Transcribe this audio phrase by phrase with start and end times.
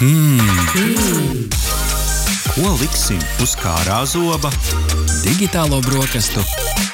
[0.00, 0.38] Hmm.
[2.54, 4.48] Ko liksim uz kārā zoba?
[5.20, 6.40] Digitālo brokastu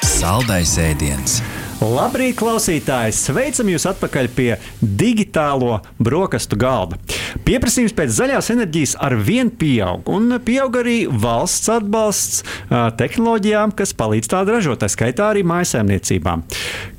[0.03, 1.37] saldais ēdiens.
[1.79, 3.13] Labrīt, klausītāji!
[3.15, 4.49] Sveicam jūs atpakaļ pie
[4.81, 6.99] digitālo brokastu galda.
[7.47, 12.43] Pieprasījums pēc zaļās enerģijas ar vienu pieaug, un pieaug arī valsts atbalsts
[12.99, 16.43] tehnoloģijām, kas palīdz tādu ražot, tā skaitā arī mājsaimniecībām.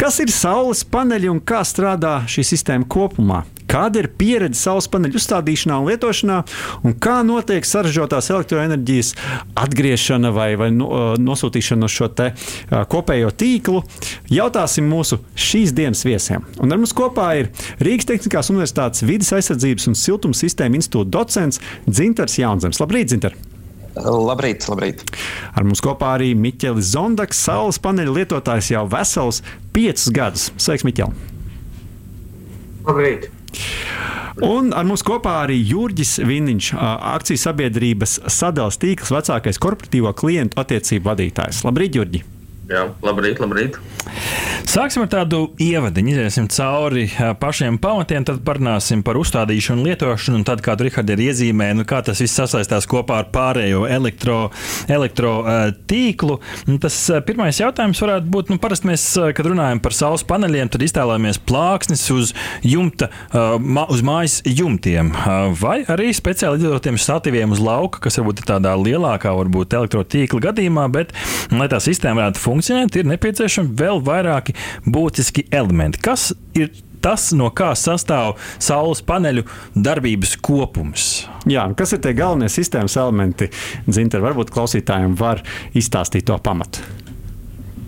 [0.00, 3.44] Kas ir saules paneļi un kā strādā šī sistēma kopumā?
[3.68, 6.38] Kāda ir pieredze saules paneļu uzstādīšanā un lietošanā,
[6.88, 9.12] un kā notiek saražotās elektroenerģijas
[9.58, 13.82] atgriešana vai, vai nosūtīšana uz šo te, uh, kopējo tīklu?
[14.32, 16.46] Jautāsim mūsu šīs dienas viesiem.
[16.62, 17.52] Un ar mums kopā ir
[17.84, 22.80] Rīgas Tehniskās Universitātes vidas aizsardzības un siltuma sistēma institūta docents Dzintars Jaunzems.
[22.82, 23.36] Labrīt, Dzintar!
[23.98, 25.02] Labrīt, labrīt.
[25.58, 29.42] Ar mums kopā arī Miķelis Zondaks, saules paneļa lietotājs jau vesels
[29.74, 30.50] piecus gadus.
[30.60, 31.10] Sveiks, Miķel!
[32.86, 33.28] Labrīt!
[34.44, 41.10] Un ar mums kopā arī Jurģis Viniņš, akcijas sabiedrības sadalījuma tīkls, vecākais korporatīvo klientu attiecību
[41.10, 41.64] vadītājs.
[41.66, 42.37] Labrīt, Jurģi!
[42.68, 43.78] Jā, labrīt, labrīt.
[44.68, 47.06] Sāksim ar tādu ievadiņu, iesim cauri
[47.40, 52.02] pašiem pamatiem, tad parunāsim par uzstādīšanu, lietošanu, un tad, kā Rihards ir iezīmējis, nu, kā
[52.04, 54.50] tas viss sasaistās kopā ar pārējo elektro,
[54.92, 55.32] elektro
[55.88, 56.36] tīklu.
[56.84, 59.06] Tas pirmais jautājums varētu būt, nu, parasti mēs,
[59.38, 63.08] kad runājam par saules paneļiem, tad iztēlojamies plāksnes uz jumta,
[63.88, 65.14] uz mājas jumtiem,
[65.62, 70.86] vai arī speciāli izveidotiem statīviem uz lauka, kas varbūt ir tādā lielākā, varbūt elektrotīkla gadījumā,
[70.92, 71.16] bet,
[71.56, 74.54] lai tā sistēma varētu funkcionēt, funkcionēt, ir nepieciešami vēl vairāki
[74.86, 76.02] būtiski elementi.
[76.02, 76.72] Kas ir
[77.04, 81.08] tas, no kā sastāv saules paneļu darbības kopums?
[81.48, 83.50] Jā, kas ir tie galvenie sistēmas elementi?
[83.86, 85.44] Zinter, varbūt klausītājiem var
[85.78, 86.82] izstāstīt to pamatu.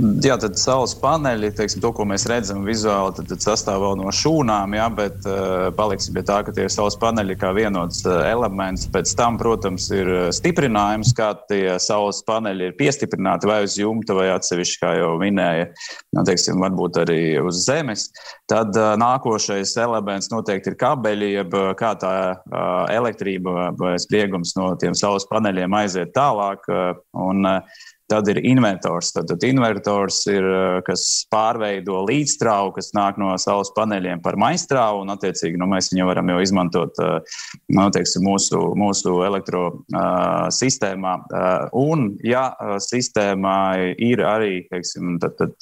[0.01, 4.73] Jā, tad saules paneļi, teiksim, to, ko mēs redzam vizuāli, tad, tad sastāv no šūnām,
[4.79, 8.87] jā, bet uh, paliksim pie tā, ka tie ir saules paneļi kā vienots uh, elements.
[8.95, 14.31] Pēc tam, protams, ir stiprinājums, kā tie saules paneļi ir piestiprināti vai uz jumta, vai
[14.33, 15.69] atsevišķi, kā jau minēja,
[16.16, 18.09] nu, teiksim, varbūt arī uz zemes.
[18.49, 24.72] Tad uh, nākošais elements noteikti ir kabeļi, jeb kā tā uh, elektrība vai spriegums no
[24.81, 26.65] tiem saules paneļiem aiziet tālāk.
[26.71, 26.94] Uh,
[27.28, 29.12] un, uh, Tad ir invertors.
[29.15, 35.04] Tad, tad invertors ir eh, kas pārveido līdzstrāvu, kas nāk no saules paneļiem par maistrāvu,
[35.04, 37.37] un attiecīgi nu, mēs viņu varam jau izmantot eh,
[37.71, 41.12] nu, teiksim, mūsu, mūsu elektrosistēmā.
[41.31, 42.43] Uh, un, ja
[42.82, 43.56] sistēmā
[44.03, 45.54] ir arī teiksim, tad, tad,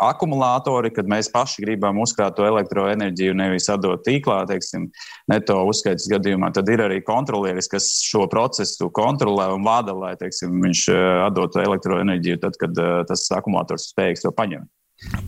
[0.00, 4.88] akumulātori, kad mēs paši gribam uzkrāt to elektroenerģiju, nevis atdot tīklā, teiksim,
[5.30, 10.56] neto uzskaitas gadījumā, tad ir arī kontrolieris, kas šo procesu kontrolē un vada, lai teiksim,
[10.64, 10.86] viņš
[11.28, 14.68] atdotu elektroenerģiju elektroenerģiju, tad, kad uh, tas akumulators spējīgs to paņemt.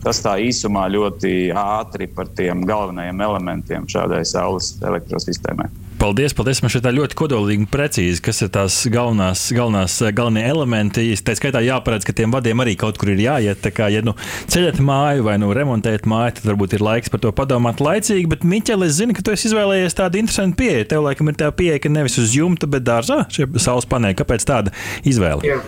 [0.03, 5.65] Tas tā īsumā ļoti ātri par tiem galvenajiem elementiem šādai saules elektrosistēmai.
[5.97, 6.59] Paldies, paldies.
[6.61, 11.07] Man šeit tā ļoti kodolīgi un precīzi, kas ir tās galvenās, galvenās galvenie elementi.
[11.25, 13.63] Tā skaitā jāparedz, ka tiem vadiem arī kaut kur ir jāiet.
[13.63, 14.13] Tā kā, ja nu
[14.51, 18.27] ceļat māju vai nu remontējat māju, tad varbūt ir laiks par to padomāt laicīgi.
[18.29, 20.89] Bet, Miķel, es zinu, ka tu esi izvēlējies tādu interesantu pieeju.
[20.91, 24.19] Tev laikam ir tā pieeja, ka nevis uz jumta, bet dārzā šie saules paneļi.
[24.21, 24.75] Kāpēc tāda
[25.07, 25.47] izvēle?
[25.47, 25.63] Jā.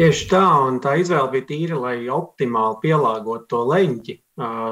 [0.00, 4.14] Tieši tā, un tā izvēle bija tīra, lai optimāli pielāgotu to leņķi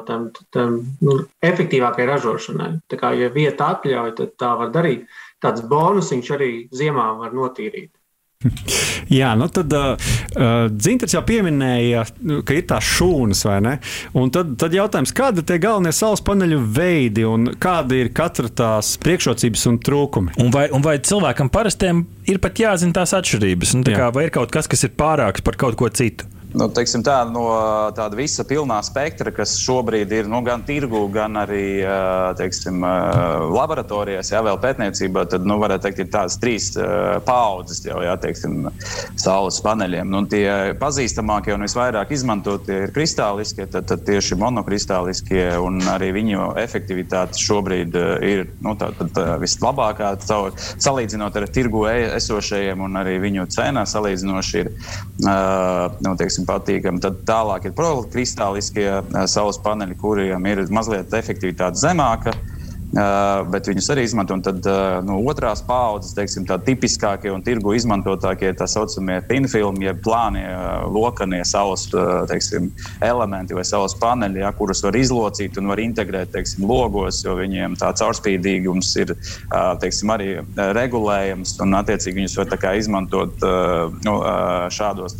[0.09, 0.23] tam,
[0.57, 2.71] tam nu, efektīvākai ražošanai.
[2.89, 5.05] Tā kā, ja vieta atļauj, tad tā var darīt.
[5.45, 7.93] Tāds bonusiņš arī ziemā var notīrīt.
[9.19, 10.11] Jā, nu tad uh,
[10.71, 12.05] Dzintars jau pieminēja,
[12.47, 13.73] ka ir tās šūnas, vai ne?
[14.19, 18.47] Un tad, tad jautājums, kādi ir tie galvenie saules paneļu veidi un kāda ir katra
[18.47, 20.39] tās priekšrocības un trūkumi?
[20.45, 23.75] Un vai, un vai cilvēkam parastiem ir pat jāzina tās atšķirības?
[23.81, 26.31] Nu, tā kā, vai ir kaut kas, kas ir pārāks par kaut ko citu?
[26.57, 27.45] Nu, tā, no
[27.97, 31.83] tāda visa pilnā spektra, kas šobrīd ir nu, gan tirgu, gan arī
[32.39, 32.85] teiksim,
[33.53, 36.71] laboratorijās, jā, vēl pētniecībā, tad nu, varētu teikt, ir tādas trīs
[37.27, 38.69] paudzes jau jā, teiksim,
[39.19, 40.09] saules paneļiem.
[40.09, 46.53] Nu, tie pazīstamākie un visvairāk izmantotie ir kristāliskie, tad, tad tieši monokristāliskie, un arī viņu
[46.61, 53.49] efektivitāte šobrīd ir nu, tā, tā, vislabākā, salīdzinot ar tirgu e, esošajiem, un arī viņu
[53.53, 54.73] cenā salīdzinoši ir.
[55.19, 57.01] Uh, nu, teiksim, teiksim, patīkami.
[57.01, 62.33] Tad tālāk ir prolikristāliskie saules paneļi, kuriem ir mazliet efektivitāte zemāka.
[62.89, 64.33] Uh, bet viņus arī izmanto.
[64.33, 69.19] Un tad uh, no nu, otrās paudzes, teiksim, tā tipiskākie un tirgu izmantotākie tā saucamie
[69.29, 71.85] pinfilmi, jeb plānie, uh, lokanie saules
[72.31, 72.71] teiksim,
[73.05, 77.77] elementi vai saules paneļi, ja, kurus var izlocīt un var integrēt teiksim, logos, jo viņiem
[77.77, 79.13] tā caurspīdīgums ir
[79.83, 80.31] teiksim, arī
[80.77, 83.45] regulējams un attiecīgi viņus var izmantot
[84.05, 84.15] nu,
[84.75, 85.17] šādos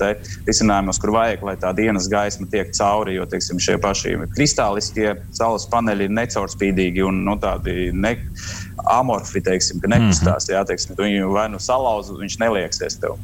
[0.49, 5.69] risinājumos, kur vajag, lai tā dienas gaisma tiek cauri, jo teiksim, šie paši kristāliskie saules
[5.73, 8.17] paneļi ir necaurspīdīgi un nu, tā tādi ne,
[8.89, 10.49] amorfi, teiksim, ka nekustās.
[10.49, 10.59] Mm -hmm.
[10.59, 13.19] Jā, teiksim, viņu vai nu salauzi, viņš nelieksies tev.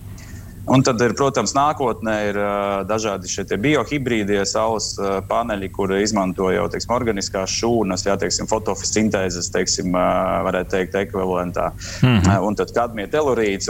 [0.67, 6.49] Un tad, ir, protams, nākotnē ir uh, dažādi šie biohibrīdie saules uh, paneļi, kur izmanto
[6.51, 11.73] jau teiksim, organiskās šūnas, jā, teiksim, fotosintēzes, teiksim, uh, varētu teikt, ekvivalentā.
[12.01, 12.47] Mm -hmm.
[12.49, 13.69] Un tad kadmija telurīts.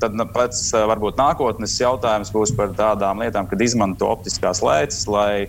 [0.00, 5.46] Tad nu, pēc varbūt nākotnes jautājums būs par tādām lietām, kad izmanto optiskās lēcas, lai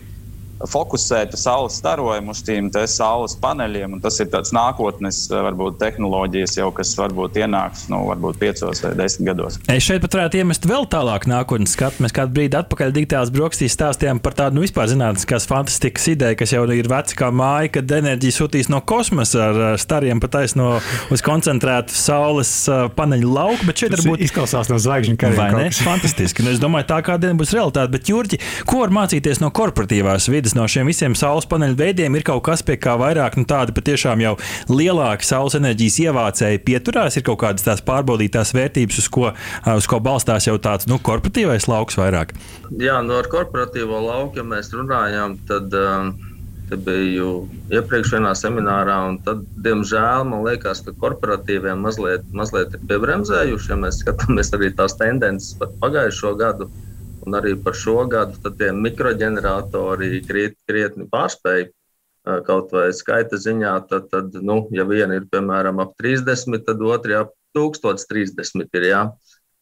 [0.69, 3.98] fokusētu saules starojumu uz tiem saules paneļiem.
[4.04, 9.31] Tas ir tāds nākotnes, varbūt, tehnoloģijas, jau, kas varbūt ienāks nu, varbūt piecos vai desmit
[9.31, 9.60] gados.
[9.71, 12.04] Es šeit pat varētu iemest vēl tālāk nākotnes skatu.
[12.04, 16.56] Mēs kādu brīdi atpakaļ digitālās brokastīs stāstījām par tādu nu, vispār zinātniskās fantastikas ideju, kas
[16.56, 20.77] jau ir veca kā māja, kad enerģija sūtīs no kosmosa ar stariem pataisno
[21.13, 22.54] uz koncentrētu saules
[22.98, 23.68] paneļu lauku.
[23.69, 25.39] Bet šeit varbūt izklausās no zvaigžņu kariem.
[25.39, 25.69] Vai ne?
[25.83, 26.45] Fantastiski.
[26.45, 27.92] Nu, es domāju, tā kādien būs realitāte.
[27.94, 28.39] Bet, Jurģi,
[28.69, 30.52] ko var mācīties no korporatīvās vidas?
[30.57, 34.23] No šiem visiem saules paneļu veidiem ir kaut kas, pie kā vairāk nu, tādi patiešām
[34.23, 34.33] jau
[34.71, 39.31] lielāki saules enerģijas ievācēji pieturās, ir kaut kādas tās pārbaudītās vērtības, uz ko,
[39.75, 42.35] uz ko balstās jau tāds nu, korporatīvais lauks vairāk.
[42.77, 45.73] Jā, no nu, ar korporatīvo lauku, ja mēs runājam, tad.
[45.73, 46.13] Um...
[46.71, 47.44] Te biju
[47.75, 53.69] iepriekšējā seminārā, un tad, diemžēl, man liekas, ka korporatīviem mazliet, mazliet ir piebremzējuši.
[53.73, 56.69] Ja mēs skatāmies arī tās tendences pat pagājušo gadu,
[57.24, 61.72] un arī par šo gadu, tad tie mikroģeneratori kriet, krietni pārspēja.
[62.48, 67.25] Kaut vai skaita ziņā, tad, tad nu, ja viena ir piemēram ap 30, tad otra
[67.25, 68.88] ap 1030 ir.
[68.94, 69.02] Jā.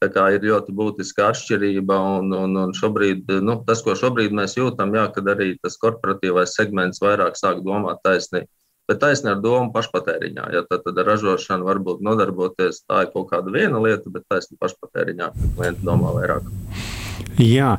[0.02, 4.58] Tā kā ir ļoti būtiska atšķirība, un, un, un šobrīd, nu, tas, ko šobrīd mēs
[4.58, 8.50] jūtam, jā, kad arī tas korporatīvais segments vairāk sāk domāt taisnīgi.
[8.90, 10.48] Bet taisnība ar domu pašpatēriņā.
[10.56, 15.30] Ja tad, tad ražošana varbūt nodarboties, tā ir kaut kāda viena lieta, bet taisnība pašpatēriņā
[15.54, 16.50] klienti domā vairāk.
[17.42, 17.72] Jā,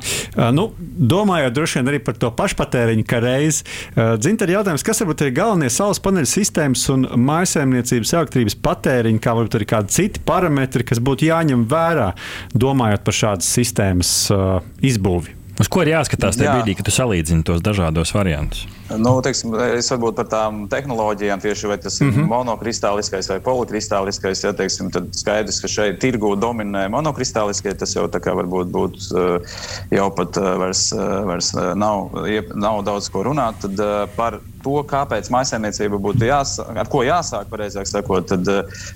[0.55, 0.67] nu,
[1.13, 3.61] domājot droši vien arī par to pašpatēriņu, kā reiz.
[3.95, 9.59] Dzintara jautājums, kas varbūt ir galvenie saules paneļu sistēmas un mājsaimniecības elektrības patēriņa, kā varbūt
[9.59, 12.11] arī kādi citi parametri, kas būtu jāņem vērā,
[12.53, 14.13] domājot par šādas sistēmas
[14.83, 15.39] izbūvi?
[15.61, 16.53] Uz ko ir jāskatās tajā Jā.
[16.57, 18.65] brīdī, kad tu salīdzini tos dažādos variantus?
[18.99, 22.23] Nu, teiksim, es varbūt par tām tehnoloģijām tieši vai tas mm -hmm.
[22.23, 24.43] ir monokristāliskais vai polikristāliskais.
[24.43, 27.73] Ja, teiksim, tad skaidrs, ka šeit tirgu dominē monokristāliskie.
[27.73, 29.41] Tas jau varbūt būtu
[29.91, 30.91] jau pat vairs,
[31.25, 32.09] vairs nav,
[32.55, 33.55] nav daudz ko runāt.
[33.61, 38.47] Tad par to, kāpēc maisaimniecība būtu jāsāk, ar ko jāsāk, pareizāk sakot, tad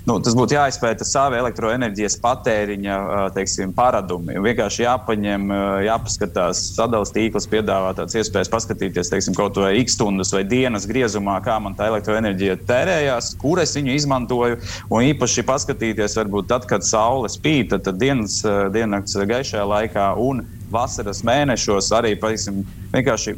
[0.08, 2.98] nu, tas būtu jāizpēta savi elektroenerģijas patēriņa
[3.36, 4.38] teiksim, paradumi.
[4.44, 5.52] Vienkārši jāpaņem,
[5.86, 11.58] jāpaskatās, sadalījums tīkls piedāvā tādas iespējas paskatīties, teiksim, kaut vai stundas vai dienas griezumā, kā
[11.62, 14.60] man tā elektroenerģija tērējās, kur es viņu izmantoju.
[14.88, 18.40] Un īpaši paskatīties, varbūt tad, kad saule spīd, tad, tad dienas,
[18.74, 22.62] diennakts gaišajā laikā un vasaras mēnešos arī paiksim,
[22.92, 23.36] vienkārši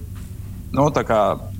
[0.77, 0.87] nu,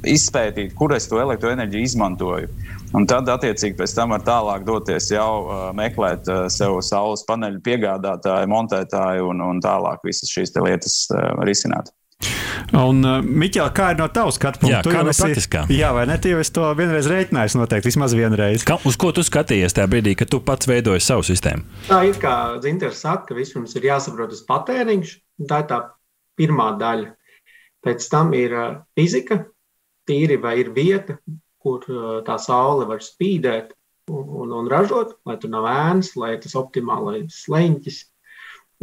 [0.07, 2.51] izpētīt, kur es to elektroenerģiju izmantoju.
[2.97, 7.63] Un tad, attiecīgi, pēc tam var tālāk doties jau uh, meklēt uh, sev saules paneļu
[7.67, 11.93] piegādātāju, montētāju un, un tālāk visas šīs lietas uh, risināt.
[12.77, 14.79] Un, uh, Miķel, kā ir no tavas skatu punkta?
[14.79, 15.65] Jā, kā no praktiskā?
[15.75, 16.17] Jā, vai ne?
[16.23, 18.65] Tu jau to vienreiz rēķinājies, noteikti vismaz vienreiz.
[18.67, 21.67] Ka, uz ko tu skatījies tajā brīdī, kad tu pats veidoji savu sistēmu?
[21.89, 25.15] Tā ir kā Zinters saka, ka vispirms ir jāsaprot tas patēriņš.
[25.51, 25.81] Tā ir tā
[26.39, 27.11] pirmā daļa.
[27.85, 28.55] Pēc tam ir
[28.99, 29.41] fizika,
[30.07, 31.17] tīri vai ir vieta,
[31.61, 31.83] kur
[32.27, 33.73] tā saule var spīdēt
[34.13, 37.99] un, un, un ražot, lai tur nav ēnas, lai tas optimālais leņķis.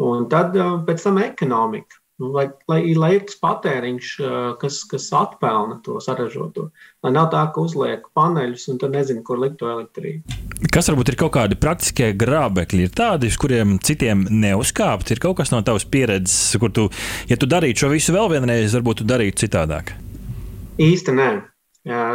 [0.03, 2.01] Un tad pēc tam ekonomika.
[2.17, 4.11] Nu, lai, lai, lai ir tas patēriņš,
[4.57, 6.71] kas, kas atpelna to saražoto.
[7.05, 10.37] Lai nav tā, ka uzliek paneļus un tad nezinu, kur likt to elektrību.
[10.73, 15.13] Kas varbūt ir kaut kādi praktiskie grābekļi, ir tādi, uz kuriem citiem neuzkāpt?
[15.13, 16.87] Ir kaut kas no tavas pieredzes, kur tu,
[17.29, 19.93] ja tu darītu šo visu vēl vienreiz, varbūt tu darītu citādāk?
[20.81, 21.29] Īsti nē.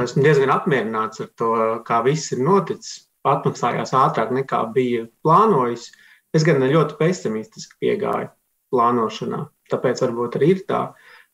[0.03, 1.55] Esmu diezgan apmierināts ar to,
[1.87, 3.05] kā viss ir noticis.
[3.23, 5.93] Atmaksājās ātrāk nekā bija plānojis.
[6.35, 8.33] Es gan ļoti pesimistiski piegāju
[8.75, 9.45] plānošanā.
[9.73, 10.85] Tāpēc varbūt arī ir tā.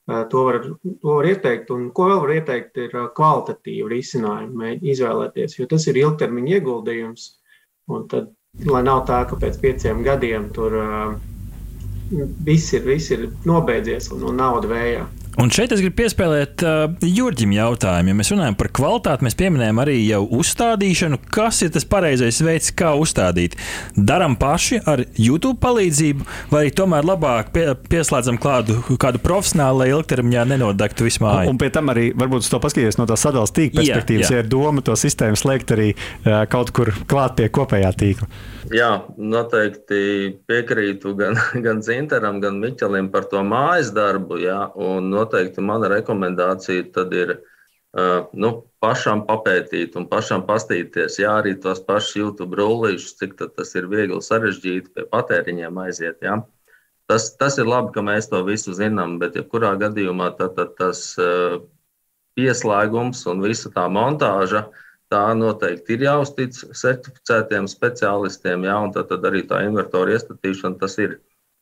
[0.08, 0.62] To var,
[1.02, 6.00] to var ieteikt, un ko vēl var ieteikt, ir kvalitatīvu risinājumu izvēlēties, jo tas ir
[6.00, 7.26] ilgtermiņa ieguldījums.
[7.92, 8.30] Un tad,
[8.68, 10.78] lai nav tā, ka pēc pieciem gadiem tur
[12.44, 15.04] viss, ir, viss ir nobeidzies un, un nauda vējā.
[15.38, 18.10] Un šeit es gribu piespēlēt uh, Jurģim jautājumu.
[18.10, 21.20] Ja mēs runājam par kvalitāti, mēs pieminējam arī jau uzstādīšanu.
[21.30, 23.54] Kas ir tas pareizais veids, kā uzstādīt?
[23.94, 30.42] Darām paši ar YouTube palīdzību, vai tomēr labāk pie, pieslēdzam klādu kādu profesionālu, lai ilgtermiņā
[30.56, 31.46] nenodegtu visu māju?
[31.46, 34.40] Un, un pie tam arī varbūt to paskatīties no tā sadalījuma tīkla perspektīvas, jā, jā.
[34.40, 38.26] ja ir doma to sistēmu slēgt arī uh, kaut kur klāt pie kopējā tīkla.
[38.74, 40.00] Jā, noteikti
[40.50, 44.42] piekrītu gan, gan Zinteram, gan Miķelim par to mājas darbu.
[44.42, 51.18] Jā, un noteikti mana rekomendācija tad ir uh, nu, pašam papētīt un pašam pastīties.
[51.20, 56.22] Jā, arī tos pašus YouTube rullīšus, cik tas ir viegli sarežģīti pie patēriņiem aiziet.
[56.22, 56.40] Jā.
[57.08, 60.74] Tas, tas ir labi, ka mēs to visu zinām, bet jebkurā ja gadījumā tad, tad
[60.76, 61.60] tas uh,
[62.36, 64.68] pieslēgums un visa tā montāža.
[65.08, 70.98] Tā noteikti ir jāuztic certificētiem speciālistiem, jā, un tad, tad arī tā invertora iestatīšana tas
[71.00, 71.14] ir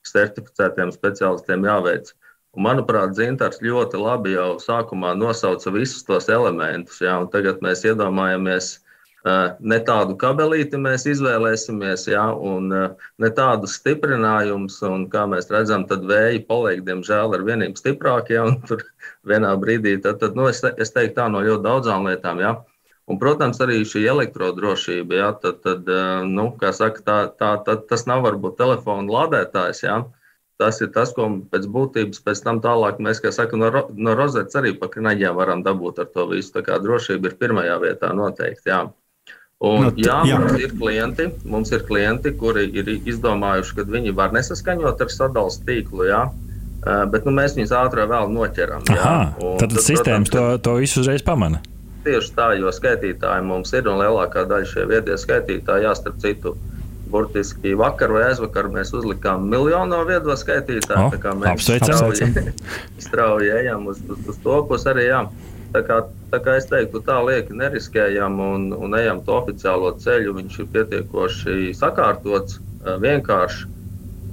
[0.02, 2.10] certificētiem speciālistiem jāveic.
[2.56, 7.02] Un, manuprāt, Zintars ļoti labi jau sākumā nosauca visus tos elementus.
[7.04, 8.70] Jā, tagad mēs iedomājamies,
[9.60, 14.78] ne tādu kabelīti mēs izvēlēsimies, jā, un ne tādus stiprinājumus.
[15.12, 18.40] Kā mēs redzam, tad vēji paliek, diemžēl, ar vienību stiprākie.
[18.70, 18.86] Tur
[19.28, 22.40] vienā brīdī, tad, tad nu, es, es teiktu tā no ļoti daudzām lietām.
[22.40, 22.56] Jā.
[23.06, 25.90] Un, protams, arī šī elektrodrošība, jā, tad, tad,
[26.26, 29.84] nu, saka, tā, tā, tā, tas nav varbūt telefona lādētājs.
[29.84, 30.00] Jā.
[30.56, 34.56] Tas ir tas, ko pēc būtības pēc tam tālāk mēs, kā saka, no, no rozetes
[34.56, 36.54] arī pa knaģiem varam dabūt ar to visu.
[36.54, 38.72] Tā kā drošība ir pirmajā vietā noteikti.
[38.72, 38.86] Jā.
[39.56, 43.86] Un, no, nu, jā, jā, mums ir klienti, mums ir klienti, kuri ir izdomājuši, ka
[43.88, 46.08] viņi var nesaskaņot ar sadalījuma tīklu.
[46.08, 46.24] Jā.
[47.12, 48.84] Bet nu, mēs viņus ātrāk vēl noķeram.
[48.94, 49.16] Aha,
[49.58, 51.60] tad, tad sistēmas to, to visu uzreiz pamana.
[52.06, 56.52] Tieši tā, jo skaitītāji mums ir un lielākā daļa šie viedie skaitītāji, jā, starp citu,
[57.10, 61.06] burtiski vakar vai aizvakar mēs uzlikām miljonu viedo skaitītāju.
[61.06, 62.30] Oh, tā kā mēs strauji,
[63.06, 65.06] strauji ejam uz, uz, uz to pusi arī.
[65.10, 65.22] Jā.
[65.74, 66.00] Tā kā,
[66.32, 70.36] tā kā es teiktu, tā lieki neriskējam un, un ejam to oficiālo ceļu.
[70.40, 72.60] Viņš ir pietiekoši sakārtots,
[73.02, 73.66] vienkāršs.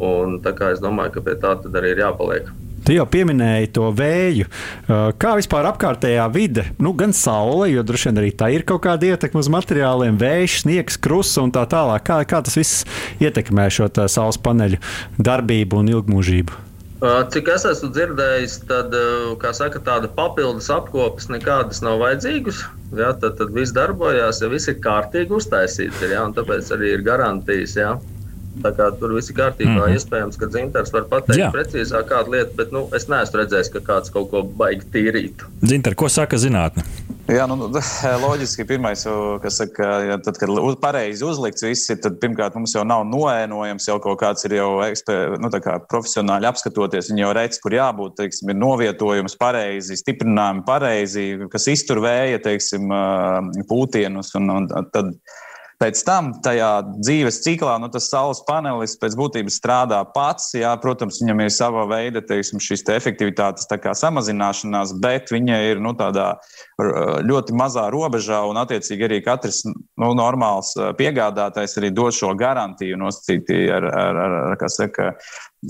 [0.03, 2.49] Un, tā kā es domāju, ka pie tā arī ir jāpaliek.
[2.83, 4.49] Tu jau pieminēji to vēju.
[4.49, 8.83] Uh, kā vispār apkārtējā vide, nu, gan saule, jo droši vien arī tā ir kaut
[8.83, 12.03] kāda ietekme uz materiāliem, vējš, sniegs, krusts un tā tālāk.
[12.03, 12.83] Kā, kā tas viss
[13.23, 14.81] ietekmē šo saules paneļu
[15.15, 16.59] darbību un ilgmūžību?
[17.03, 22.61] Uh, cik es esmu dzirdējis, tad uh, saka, tāda papildus apkopes nekādas nav vajadzīgas.
[22.95, 26.03] Ja, tad, tad viss darbojās, ja viss ir kārtīgi uztaisīts.
[26.11, 27.75] Ja, tāpēc arī ir garantijas.
[27.79, 27.95] Ja.
[28.61, 29.71] Tā kā tur viss ir kārtībā.
[29.71, 29.95] Mm -hmm.
[29.97, 31.49] Iespējams, ka dzintars var pateikt Jā.
[31.53, 35.49] precīzāk kādu lietu, bet nu, es neesmu redzējis, ka kāds kaut ko baigi tīrītu.
[35.63, 36.83] Dzintar, ko saka zinātne?
[37.31, 37.55] Jā, nu,
[38.25, 39.05] loģiski, pirmais,
[39.41, 43.05] kas saka, ja tad, kad uz, pareizi uzlikts viss, ir, tad pirmkārt mums jau nav
[43.07, 47.71] noēnojams, jau kaut kāds ir jau eksper, nu, kā profesionāli apskatoties, viņi jau redz, kur
[47.71, 52.91] jābūt, teiksim, ir novietojums pareizi, stiprinājumi pareizi, kas iztur vēja, teiksim,
[53.71, 55.15] pūtienus un, un tad
[55.83, 60.53] Pēc tam tajā dzīves ciklā nu, tas saules panelis pēc būtības strādā pats.
[60.55, 63.67] Jā, protams, viņam ir sava veida teiksim, šīs te efektivitātes
[63.99, 66.29] samazināšanās, bet viņa ir nu, tādā
[67.27, 73.65] ļoti mazā robežā un, attiecīgi, arī katrs nu, normāls piegādātājs arī dod šo garantiju nosacīti
[73.67, 74.21] ar, ar,
[74.55, 75.11] ar, saka,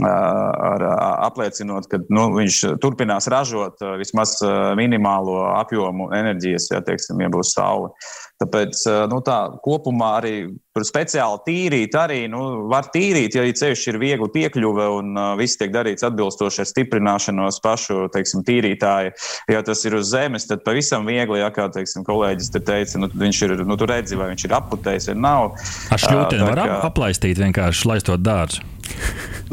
[0.01, 0.85] ar,
[1.27, 4.39] apliecinot, ka nu, viņš turpinās ražot vismaz
[4.79, 7.93] minimālo apjomu enerģijas, ja, teiksim, ja būs saule.
[8.41, 8.79] Tāpēc
[9.11, 10.33] nu, tā, kopumā arī
[10.73, 15.71] tur speciāli tīrīt, arī nu, var tīrīt, ja ceļš ir viegli piekļuve un viss tiek
[15.71, 19.13] darīts atbilstoši ar stiprināšanos pašu teiksim, tīrītāju.
[19.53, 23.11] Ja tas ir uz zemes, tad pavisam viegli, ja kā teiksim, kolēģis te teica, nu,
[23.23, 25.53] viņš ir, nu, tu redzi, vai viņš ir aputējis vai nav.
[25.93, 26.79] Ar šļūteni var kā...
[26.89, 28.72] aplaistīt vienkārši laistot dārzu.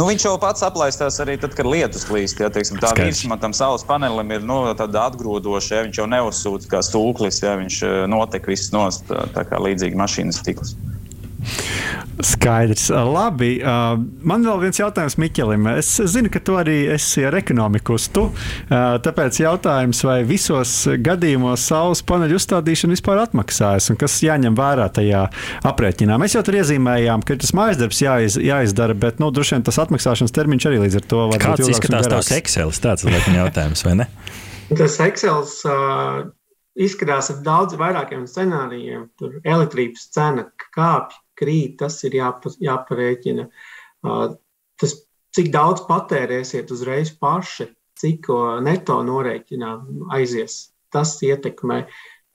[0.01, 2.39] Nu, viņš jau pats aplaistās arī tad, kad lietus klīst.
[2.41, 5.75] Ja, teiksim, tā virsma tam saules panelim ir nu, atgrūdoša.
[5.75, 10.41] Ja, viņš jau neuzsūta kā stūklis, ja viņš notek viss nost, tā kā līdzīgi mašīnas
[10.41, 10.73] stikls.
[12.27, 12.89] Skaidrs.
[12.91, 13.53] Labi.
[14.27, 15.69] Man vēl viens jautājums Miķelim.
[15.79, 17.99] Es zinu, ka tu arī esi ar ekonomiku.
[18.71, 25.27] Tāpēc jautājums, vai visos gadījumos saules paneļu uzstādīšana vispār atmaksājas un kas jāņem vērā tajā
[25.71, 26.19] aprēķinā.
[26.21, 29.81] Mēs jau tur iezīmējām, ka tas mājas darbs jāiz, jāizdara, bet nu, droši vien tas
[29.85, 31.47] atmaksāšanas termiņš arī līdz ar to var būt.
[31.47, 32.75] Kāds izskatās tās Excel?
[32.81, 34.11] Tāds ir jautājums, vai ne?
[34.71, 36.29] Tas Excel uh,
[36.79, 39.09] izskatās ar daudz vairākiem scenārijiem.
[39.19, 40.47] Tur elektrības cena
[40.77, 43.49] kāpj krīt, tas ir jāpa, jāparēķina.
[44.81, 44.97] Tas,
[45.37, 48.31] cik daudz patērēsiet uzreiz paši, cik
[48.65, 49.75] neto norēķinā
[50.17, 50.63] aizies,
[50.93, 51.85] tas ietekmē.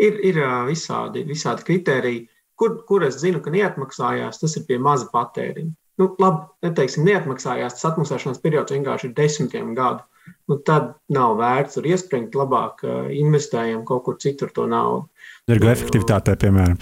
[0.01, 2.25] Ir, ir visādi, visādi kriteriji,
[2.60, 5.72] kur, kur es zinu, ka neatmaksājās, tas ir pie maza patēriņa.
[6.01, 10.04] Nu, labi, neteiksim, neatmaksājās, tas atmaksāšanās periods vienkārši ir desmitiem gadu.
[10.50, 15.08] Nu, tad nav vērts tur iespringt, labāk investējam kaut kur citur to naudu.
[15.50, 16.77] Energoefektivitātē, piemēram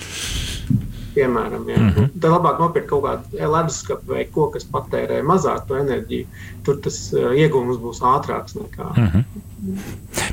[1.14, 1.70] piemēram.
[1.70, 1.78] Ja.
[1.78, 2.10] Mm -hmm.
[2.20, 6.26] Tad labāk nopirkt kaut kādu leduskapu vai ko, kas patērē mazāk to enerģiju.
[6.66, 8.90] Tur tas iegūms būs ātrāks nekā.
[8.98, 9.24] Mm -hmm.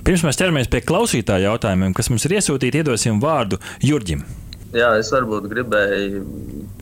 [0.05, 4.25] Pirms mēs ķeramies pie klausītāju jautājumiem, kas mums ir iesūtīti, iedosim vārdu Jurģim.
[4.73, 6.25] Jā, es varbūt gribēju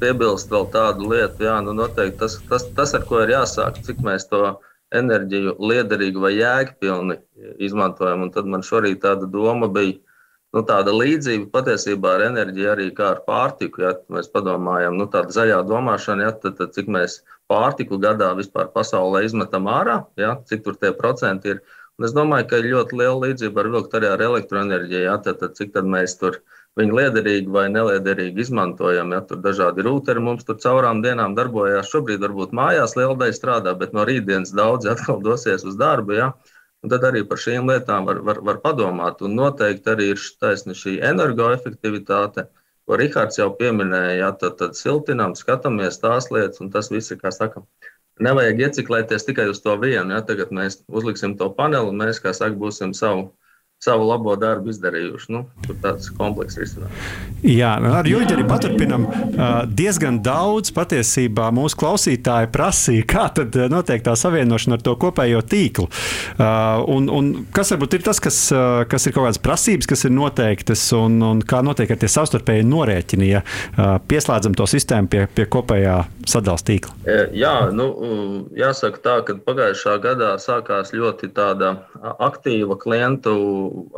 [0.00, 3.96] piebilst vēl tādu lietu, Jā, nu noteikti tas, tas, tas, ar ko ir jāsāk, cik
[4.04, 4.58] mēs to
[4.94, 7.18] enerģiju liederīgi vai jēgpilni
[7.64, 8.26] izmantojam.
[8.26, 9.98] Un tad man šorīt tāda doma bija,
[10.56, 13.84] nu, tāda līdzība patiesībā ar enerģiju arī kā ar pārtiku.
[13.84, 18.70] Ja mēs padomājam, nu, tāda zaļā domāšana, ja, tad, tad cik mēs pārtiku gadā vispār
[18.72, 21.64] pasaulē izmetam ārā, ja, cik tur tie procenti ir.
[21.98, 25.00] Un es domāju, ka ir ļoti liela līdzība ar vilkt arī ar elektroenerģiju.
[25.08, 26.38] Ja, tad, tad cik tad mēs tur
[26.78, 29.10] viņu liederīgi vai neliederīgi izmantojam.
[29.14, 31.90] Ja, tur dažādi rūteri mums tur caurām dienām darbojās.
[31.90, 36.16] Šobrīd varbūt mājās liela daļa strādā, bet no rītdienas daudzi atkal dosies uz darbu.
[36.18, 36.30] Ja.
[36.84, 39.22] Un tad arī par šīm lietām var, var, var padomāt.
[39.26, 42.46] Un noteikti arī ir taisna šī energoefektivitāte,
[42.86, 44.14] ko Rihards jau pieminēja.
[44.20, 47.66] Ja, tad, tad siltinām, skatāmies tās lietas, un tas viss ir, kā sakām,
[48.22, 50.14] nevajag ieciklēties tikai uz to vienu.
[50.14, 53.32] Ja, tagad mēs uzliksim to paneli, un mēs, kā saka, būsim savu
[53.84, 55.30] savu labo darbu izdarījuši.
[55.34, 57.10] Nu, tur tāds komplekss risinājums.
[57.46, 59.06] Jā, nu, ar Juļģi arī paturpinam.
[59.78, 65.86] Diezgan daudz patiesībā mūsu klausītāji prasīja, kā tad notiek tā savienošana ar to kopējo tīklu.
[66.90, 68.40] Un, un kas varbūt ir tas, kas,
[68.90, 72.66] kas ir kaut kādas prasības, kas ir noteiktas, un, un kā notiek ar tie savstarpēji
[72.66, 73.44] norēķini, ja
[74.10, 76.94] pieslēdzam to sistēmu pie, pie kopējā sadalījuma tīkla?
[77.36, 77.86] Jā, nu,
[78.56, 81.30] jāsaka tā, ka pagājušā gadā sākās ļoti
[82.18, 83.34] aktīva klientu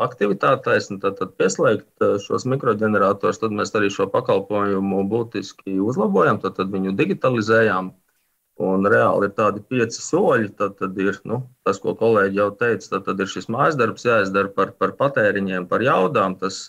[0.02, 6.40] aktivitātēs, un tad, tad pieslēgt eh, šos mikroģeneratorus, tad mēs arī šo pakalpojumu būtiski uzlabojam,
[6.42, 7.94] tad, tad viņu digitalizējām.
[8.60, 10.50] Un reāli ir tādi pieci soļi.
[10.58, 14.04] Tad, tad ir nu, tas, ko kolēģi jau teica, tad, tad ir šis mājas darbs
[14.04, 16.36] jāizdara par, par patēriņiem, par jaudām.
[16.42, 16.66] Tas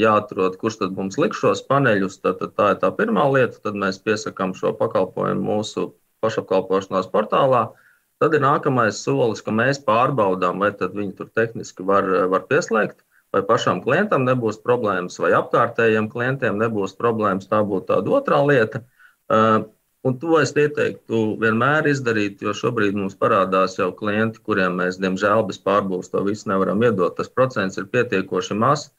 [0.00, 2.22] jāatrod, kurš tad mums liks šos paneļus.
[2.24, 3.60] Tad, tad tā ir tā pirmā lieta.
[3.68, 5.90] Tad mēs piesakām šo pakalpojumu mūsu
[6.24, 7.66] pašapkalpošanās portālā.
[7.68, 7.85] Uh,
[8.22, 13.02] Tad ir nākamais solis, ka mēs pārbaudām, vai viņi tur tehniski var, var pieslēgt,
[13.34, 17.50] vai pašam klientam nebūs problēmas, vai apkārtējiem klientiem nebūs problēmas.
[17.50, 18.80] Tā būtu tāda otrā lieta.
[19.28, 19.66] Uh,
[20.06, 25.44] un to es ieteiktu vienmēr izdarīt, jo šobrīd mums parādās jau klienti, kuriem mēs, diemžēl,
[25.50, 27.18] bez pārbūves to visu nevaram iedot.
[27.20, 28.92] Tas procents ir pietiekoši mazs.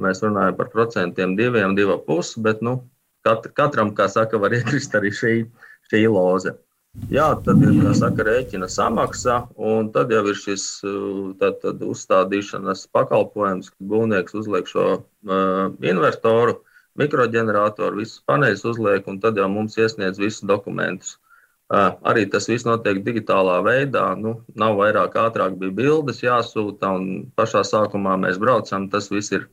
[0.00, 2.78] Mēs runājam par procentiem, diviem, divu pusi, bet nu,
[3.52, 5.34] katram, kā saka, var iekrist arī šī,
[5.92, 6.56] šī loze.
[7.12, 10.64] Jā, tad ir saka, rēķina samaksa, un tad jau ir šis
[11.40, 16.58] tad, tad uzstādīšanas pakalpojums, kad būvnieks uzliek šo uh, invertoru,
[17.00, 21.16] mikroģeneratoru, visas paneļus uzliek, un tad jau mums iesniedz visus dokumentus.
[21.72, 24.10] Uh, arī tas viss notiek digitālā veidā.
[24.20, 28.90] Nu, nav vairāk ātrāk, bija bildes jāsūta, un pašā sākumā mēs braucam.
[28.92, 29.48] Tas viss ir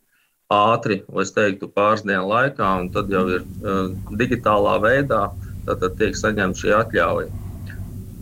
[0.51, 3.87] ātri, es teiktu, pāris dienu laikā, un tad jau ir uh,
[4.19, 5.29] digitālā veidā.
[5.29, 7.29] Uh, tad tiek saņemta šī atļauja.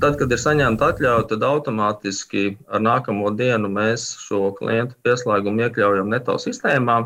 [0.02, 6.12] Tad, kad ir saņemta atļauja, tad automātiski ar nākamo dienu mēs šo klientu pieslēgumu iekļaujam
[6.14, 7.00] neto sistēmā.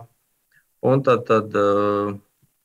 [0.84, 1.56] Un tad, tad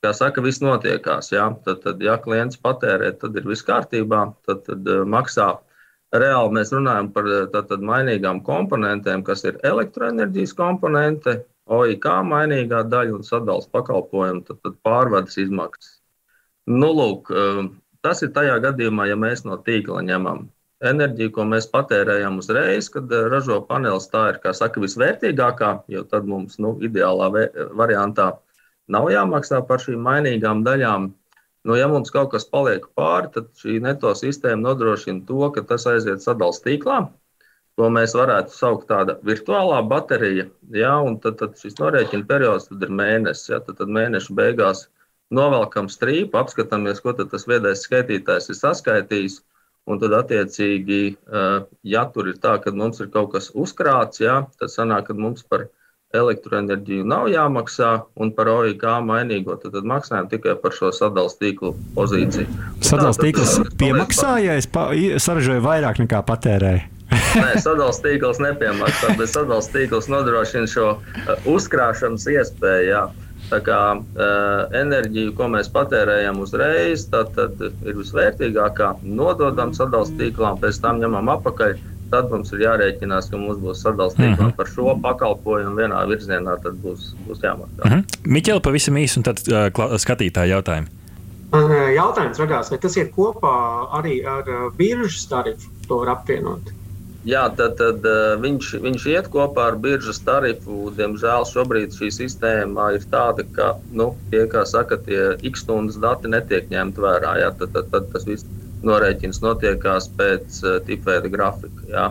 [0.03, 1.31] kā saka, viss notiekās.
[1.35, 1.47] Ja?
[1.65, 5.53] Tad, tad, ja klients patērē, tad ir viss kārtībā, tad, tad maksā.
[6.17, 13.27] Reāli mēs runājam par tātad, mainīgām komponentēm, kas ir elektroenerģijas komponente, OIK mainīgā daļa un
[13.27, 15.97] sadalījuma pakalpojumu, tad, tad pārvades izmaksas.
[16.67, 17.67] Nu, lūk, eh,
[18.03, 20.49] tas ir tajā gadījumā, ja mēs no tīkla ņemam
[20.83, 24.09] enerģiju, ko mēs patērējam uzreiz, kad eh, ražo panelis.
[24.11, 27.31] Tā ir saka, visvērtīgākā, jo tad mums nu, ideālā
[27.83, 28.33] variantā
[28.89, 31.13] nav jāmaksā par šīm mainīgām daļām.
[31.67, 35.87] Nu, ja mums kaut kas paliek pāri, tad šī neto sistēma nodrošina to, ka tas
[35.91, 36.99] aiziet sadalījuma tīklā,
[37.79, 40.51] ko mēs varētu saukt par tādu virtuālā bateriju.
[40.75, 43.51] Ja, tad, tad šis norēķina periods ir mēnesis.
[43.51, 44.87] Ja, tad, tad mēneša beigās
[45.35, 49.41] novelkam strīpu, apskatāmies, ko tas viedais skaitītājs ir saskaitījis.
[49.87, 51.15] Un tad, attiecīgi,
[51.87, 55.45] ja tur ir tā, ka mums ir kaut kas uzkrāts, jā, tad sanāk, ka mums
[55.47, 55.69] par
[56.17, 61.73] elektroenerģiju nav jāmaksā, un par OIK mainīgo tad, tad maksājam tikai par šo sadalījuma tīklu
[61.95, 62.49] pozīciju.
[62.81, 64.89] Sadalījuma tīkls piemaksāja, es pa,
[65.23, 66.83] saražoju vairāk nekā patērēju.
[67.39, 70.89] Nē, sadalījuma tīkls nepiemaksā, bet sadalījuma tīkls nodrošina šo
[71.55, 72.91] uzkrāšanas iespēju.
[72.91, 73.05] Jā.
[73.47, 78.97] Kā uh, enerģija, ko mēs patērējam uzreiz, tad, tad ir visvērtīgākā.
[79.07, 81.77] Nododam sadalījuma tīklām, pēc tam ņemam apakaļ.
[82.11, 84.57] Tad mums ir jārēķinās, ka mums būs sadalījuma tīklā mm -hmm.
[84.59, 86.59] par šo pakalpojumu vienā virzienā.
[86.63, 87.83] Tad būs, būs jāmaksā.
[87.85, 88.31] Mm -hmm.
[88.37, 90.87] Miķeli, pavisam īsi, un tad uh, skatītāji jautājumi.
[91.97, 93.55] Jautājums radās, vai tas iet kopā
[93.99, 94.45] arī ar
[94.77, 96.73] biržas tarifu, to var apvienot?
[97.27, 100.93] Jā, tad, tad uh, viņš, viņš iet kopā ar biržas tarifu.
[100.95, 106.31] Diemžēl šobrīd šī sistēma ir tāda, ka nu, tie, kā saka, tie x stundas dati
[106.31, 107.35] netiek ņemti vērā.
[107.43, 108.47] Jā, tad, tad, tad tas viss
[108.87, 111.89] norēķins notiekās pēc uh, tipveida grafika.
[111.91, 112.07] Jā.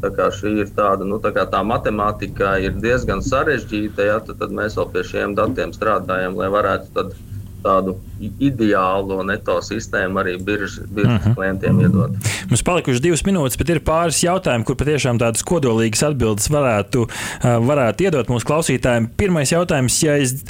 [0.00, 4.52] Tā kā šī ir tāda, nu, tā, tā matemātika ir diezgan sarežģīta, ja, tad, tad
[4.56, 7.16] mēs vēl pie šiem datiem strādājam, lai varētu tad
[7.62, 11.34] tādu ideālo neto sistēmu arī biržas uh -huh.
[11.34, 12.10] klientiem iedot.
[12.50, 17.06] Mums palikušas divas minūtes, bet ir pāris jautājumi, kur patiešām tādas kodolīgas atbildes varētu,
[17.42, 19.08] varētu iedot mūsu klausītājiem.
[19.16, 20.44] Pirmais jautājums, ja es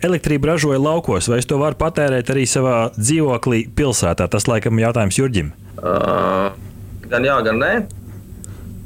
[0.00, 4.28] elektrību ražoju laukos, vai es to varu patērēt arī savā dzīvoklī pilsētā?
[4.28, 5.52] Tas laikam jautājums Jurģim.
[5.76, 6.52] Uh,
[7.10, 7.72] gan jā, gan nē.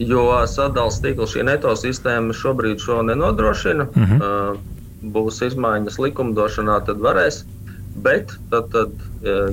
[0.01, 3.85] Jo sadalījuma tīkla šī neto sistēma šobrīd šo nenodrošina.
[3.85, 4.21] Uh -huh.
[4.21, 7.45] uh, būs izmaiņas likumdošanā, tad varēs.
[8.01, 8.93] Bet, tad, tad,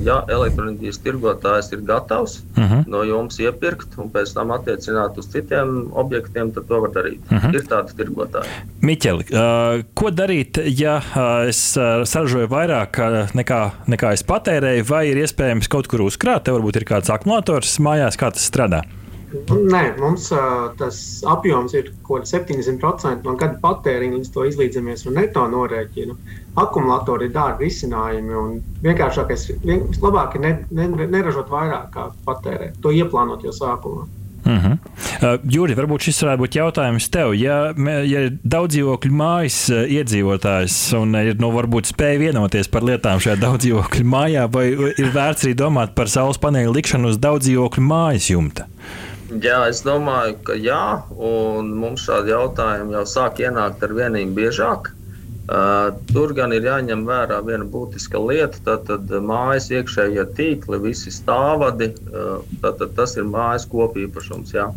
[0.06, 2.68] ja elektroenerģijas tirgotājs ir gatavs uh mhm.
[2.74, 2.84] -huh.
[2.88, 7.20] no jums iepirkt un pēc tam attiecināt uz citiem objektiem, tad to var darīt.
[7.32, 7.48] Uh mhm.
[7.48, 7.56] -huh.
[7.56, 8.48] Ir tādi tirgotāji.
[8.82, 13.02] Miķeli, uh, ko darīt, ja uh, es saražoju vairāk
[13.34, 16.44] nekā, nekā es patērēju, vai ir iespējams kaut kur uzkrāt?
[16.44, 18.84] Te varbūt ir kāds akumulators mājās, kā tas strādā.
[19.28, 24.22] Nē, mums uh, tas apjoms ir kaut kāds 70% no gada patēriņa.
[24.22, 26.16] Līdz to izlīdzamies un neto norēķinu.
[26.58, 28.54] Akumulatori ir dārgi risinājumi un
[28.86, 32.80] vienkāršākais, vien, labāk ir ne, ne, neražot vairāk, kā patērēt.
[32.86, 34.08] To ieplānot jau sākumā.
[34.48, 34.78] Uh -huh.
[34.78, 37.34] uh, Juri, varbūt šis varētu būt jautājums tev.
[37.36, 37.74] Ja,
[38.08, 43.20] ja ir daudz dzīvokļu mājas uh, iedzīvotājs un ir nu, varbūt spēja vienoties par lietām
[43.20, 47.44] šajā daudz dzīvokļu mājā, vai ir vērts arī domāt par saules paneļu likšanu uz daudz
[47.50, 48.66] dzīvokļu mājas jumta?
[49.28, 54.94] Jā, es domāju, ka jā, un mums šādi jautājumi jau sāk ienākt ar vienīgi biežāk.
[55.48, 58.60] Uh, tur gan ir jāņem vērā viena būtiska lieta.
[58.64, 64.56] Tātad mājas iekšējie tīkli, visi stāvadi, uh, tātad tas ir mājas kopīpašums.
[64.56, 64.70] Jā.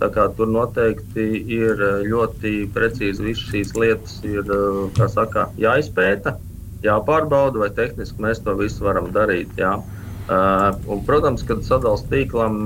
[0.00, 4.44] Tā kā tur noteikti ir ļoti precīzi visas šīs lietas ir,
[5.08, 6.34] saka, jāizpēta,
[6.84, 9.56] jāpārbauda, vai tehniski mēs to visu varam darīt.
[9.56, 9.78] Jā.
[9.80, 9.95] Uh,
[10.26, 12.56] Uh, un, protams, kad sadalījuma tīklam,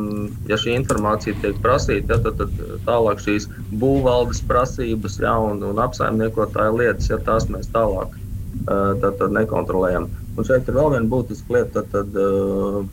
[0.49, 3.51] ja šī informācija tiek prasīta, ja, tad, tad tālāk šīs
[3.83, 10.09] būvvaldes prasības ja, un, un apsaimniekotāja lietas, ja tās mēs tālāk uh, tad, tad nekontrolējam.
[10.39, 11.85] Un šeit ir vēl viena būtiska lieta.
[11.85, 12.89] Tad, tad, uh,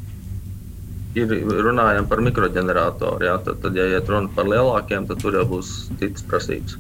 [1.17, 1.32] ir
[1.63, 3.25] runājam par mikroģeneratoru.
[3.25, 6.77] Ja, tad, tad, ja iet runa par lielākiem, tad tur jau būs citas prasības.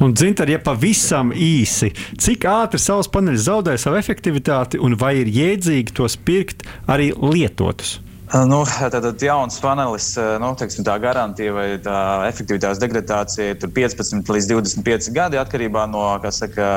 [0.00, 5.32] Un, Dzintar, ja pavisam īsi, cik ātri saules paneļi zaudē savu efektivitāti un vai ir
[5.32, 7.98] jēdzīgi tos pirkt arī lietotus?
[8.28, 10.10] Nu, Tātad jauns panelis,
[10.42, 11.96] nu, teiksim, tā garantija vai tā
[12.28, 16.02] efektivitātes degradācija ir 15 līdz 25 gadi atkarībā no
[16.34, 16.68] saka,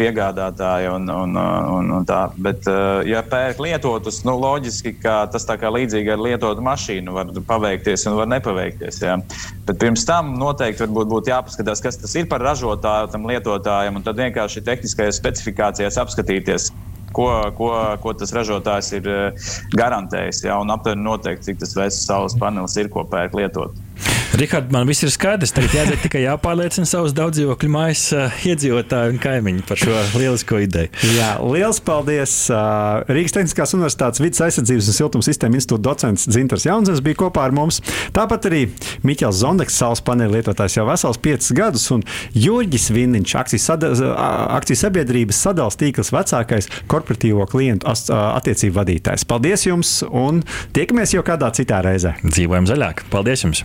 [0.00, 0.96] piegādātāja.
[0.96, 2.24] Un, un, un, un tā.
[2.34, 2.66] Bet,
[3.06, 8.08] ja pērk lietotus, nu, loģiski, ka tas tā kā līdzīgi ar lietotu mašīnu var paveikties
[8.10, 9.00] un var nepaveikties.
[9.04, 9.20] Jā.
[9.68, 14.18] Bet pirms tam noteikti būtu jāpaskatās, kas tas ir par ražotāju tam lietotājam, un tad
[14.18, 16.72] vienkārši tehniskajās specifikācijās apskatīties
[17.14, 17.70] ko, ko,
[18.02, 20.44] ko tas ražotājs ir eh, garantējis.
[20.48, 23.78] Ja, un aptuveni noteikti, cik tas veids saules panelis ir, ko pērk lietot.
[24.36, 25.54] Rihard, man viss ir skaidrs.
[25.56, 30.92] Tagad jāiet tikai jāpārliecina savus daudzdzīvokļu mājas uh, iedzīvotāju un kaimiņu par šo lielisko ideju.
[31.16, 32.34] Jā, liels paldies!
[32.52, 37.46] Uh, Rīgas Tehniskās Universitātes vidas aizsardzības un siltuma sistēma institūta docents Dzintars Jaunzens bija kopā
[37.48, 37.80] ar mums.
[38.16, 38.62] Tāpat arī
[39.08, 42.04] Miķels Zondeks, saules paneļa lietotājs jau vesels piecus gadus, un
[42.36, 43.92] Jurģis Vinniņš, akcijas, sada,
[44.58, 49.26] akcijas sabiedrības sadals tīkls vecākais korporatīvo klientu attiecību vadītājs.
[49.28, 50.44] Paldies jums un
[50.76, 52.18] tiekamies jau kādā citā reizē.
[52.28, 53.06] Dzīvojam zaļāk!
[53.14, 53.64] Paldies jums!